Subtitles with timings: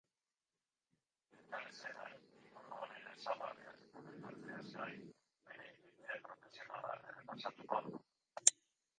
[1.39, 2.15] Elkarrizketan,
[2.45, 5.03] liburu honen ezaugarriak komentatzeaz gain,
[5.49, 8.01] bere ibilbide profesionala errepasatuko du.